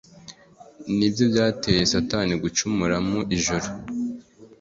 [0.97, 3.67] ni byo byateye Satani gucumura mu ijuru